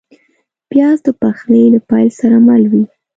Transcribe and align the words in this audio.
پیاز 0.69 0.97
د 1.05 1.07
پخلي 1.21 1.63
له 1.73 1.79
پیل 1.89 2.09
سره 2.19 2.37
مل 2.47 2.63
وي 2.71 2.83